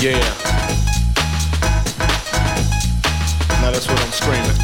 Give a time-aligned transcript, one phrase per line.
[0.00, 0.18] Yeah.
[3.60, 4.56] Now that's what I'm screaming.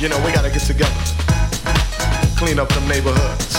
[0.00, 0.92] You know, we gotta get together.
[2.36, 3.54] Clean up them neighborhoods.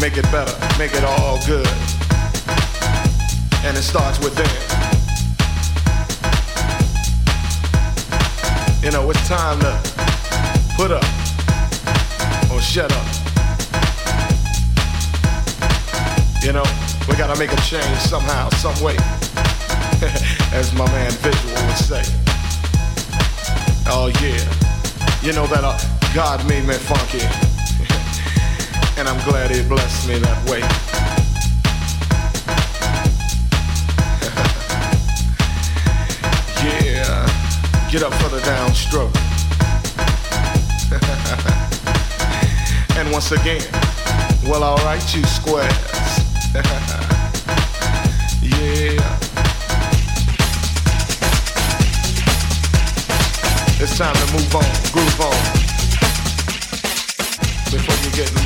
[0.00, 0.54] Make it better.
[0.78, 1.66] Make it all good
[3.64, 4.46] and it starts within.
[8.82, 9.78] You know, it's time to
[10.76, 11.04] put up
[12.50, 13.17] or shut up.
[16.48, 16.64] You know,
[17.06, 18.96] we gotta make a change somehow, some way,
[20.50, 22.02] as my man Visual would say.
[23.84, 24.40] Oh yeah,
[25.20, 25.76] you know that uh,
[26.14, 27.20] God made me funky,
[28.98, 30.62] and I'm glad He blessed me that way.
[36.64, 37.26] Yeah.
[37.90, 39.14] Get up for the downstroke.
[42.96, 43.62] and once again,
[44.48, 45.87] well, alright, you squares.
[48.42, 49.18] yeah.
[53.80, 55.36] It's time to move on, groove on.
[57.70, 58.38] Before you get.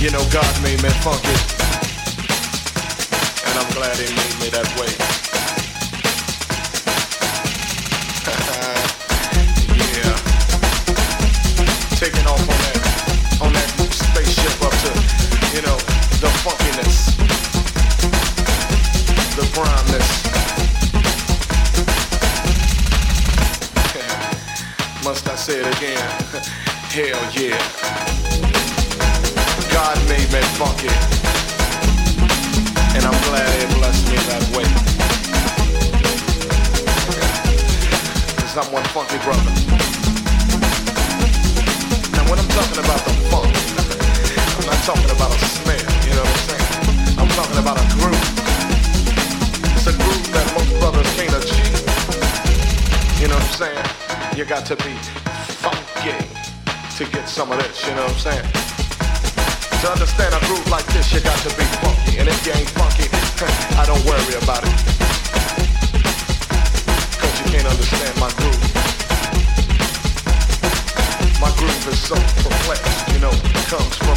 [0.00, 1.28] You know God made me funky.
[3.46, 5.17] And I'm glad he made me that way.
[26.98, 27.54] Hell yeah.
[29.70, 30.90] God made me funky
[32.98, 34.66] and I'm glad it blessed me that way.
[38.42, 39.46] Cause I'm one funky brother.
[42.18, 43.54] Now when I'm talking about the funk,
[44.58, 46.66] I'm not talking about a smell, you know what I'm saying?
[47.14, 48.26] I'm talking about a groove.
[49.70, 51.78] It's a groove that most brothers can't achieve.
[53.22, 54.36] You know what I'm saying?
[54.36, 55.17] You got to be
[56.98, 58.42] to get some of this, you know what I'm saying?
[58.42, 62.18] To understand a groove like this, you got to be funky.
[62.18, 63.06] And if you ain't funky,
[63.78, 64.74] I don't worry about it.
[67.22, 68.58] Cause you can't understand my groove.
[71.38, 73.30] My groove is so perplexed, you know,
[73.70, 74.07] comes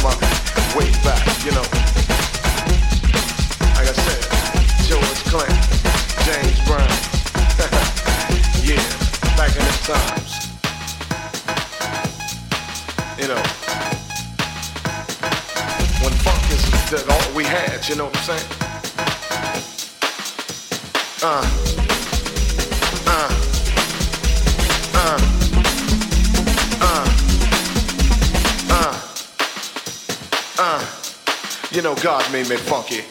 [32.02, 33.04] God made me funky,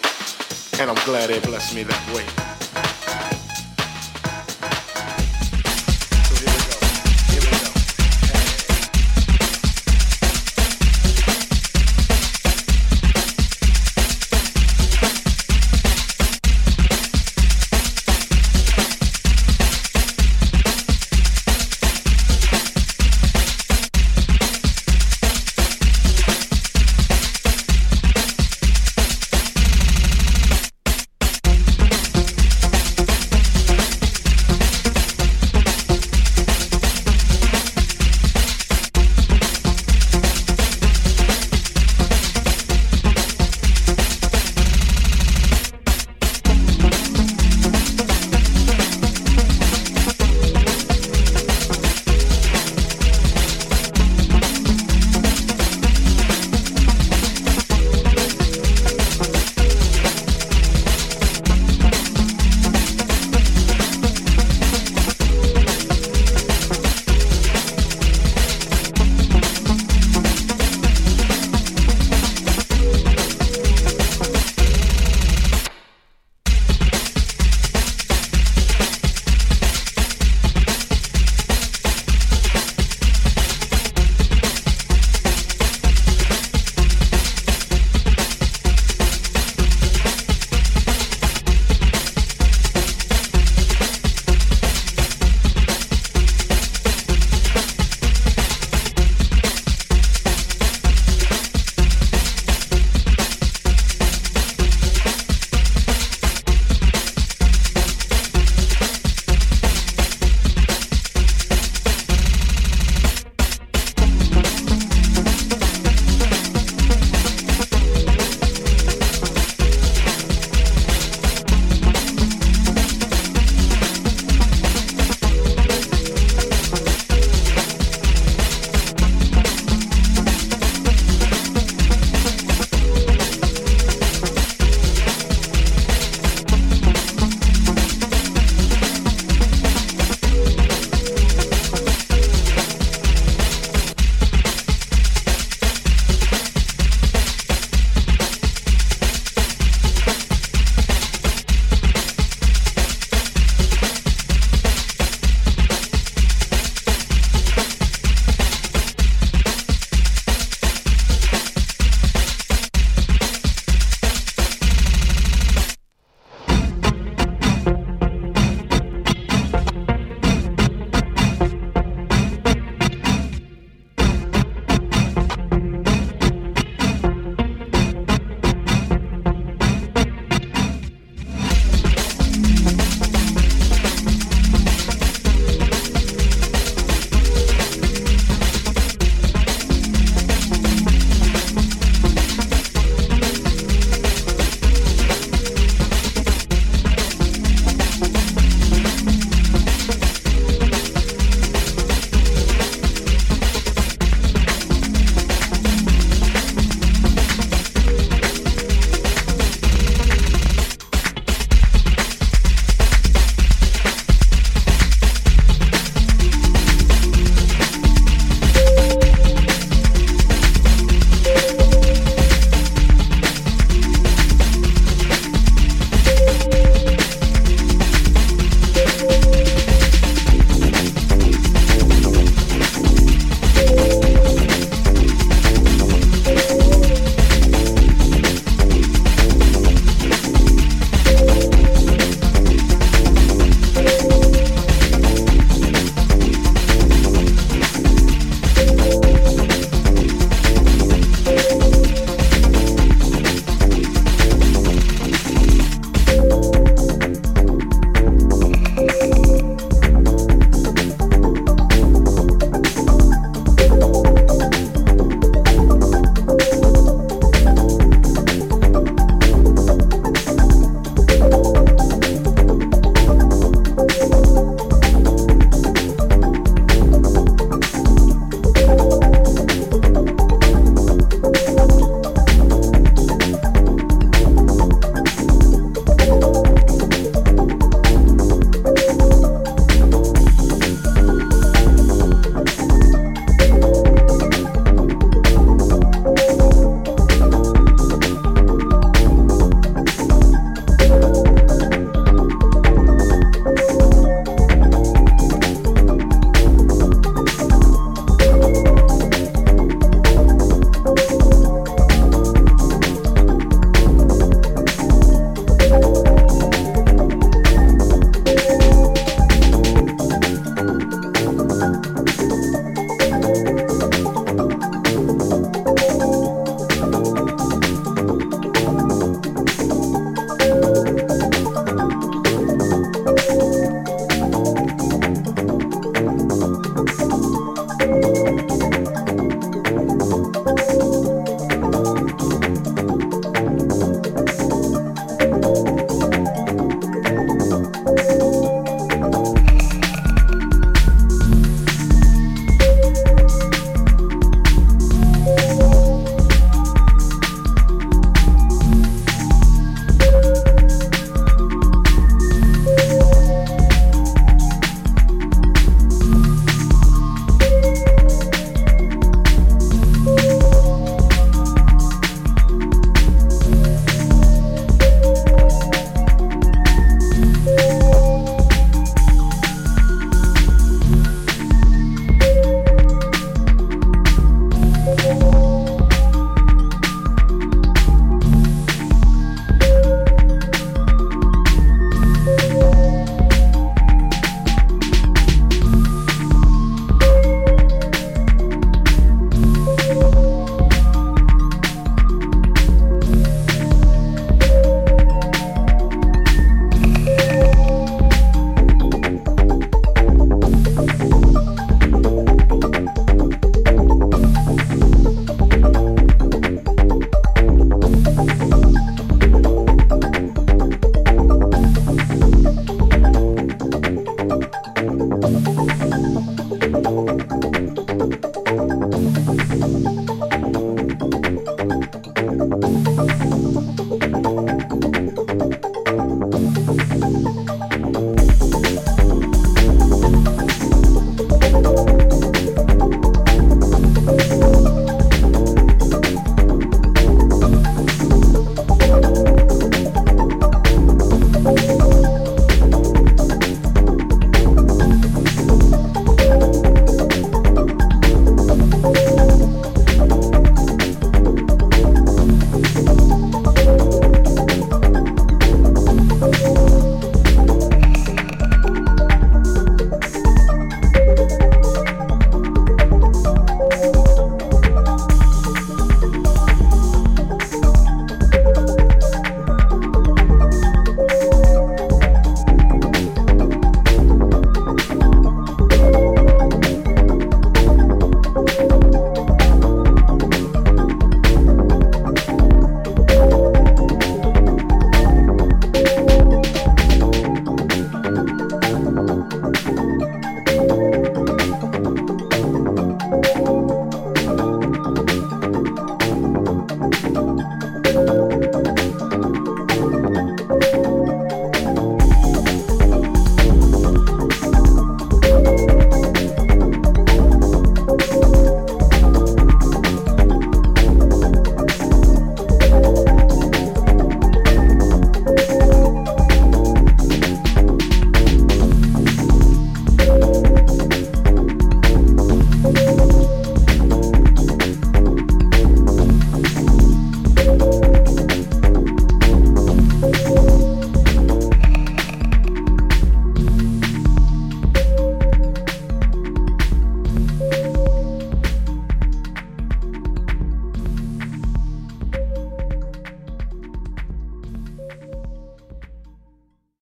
[0.82, 2.41] and I'm glad He blessed me that way.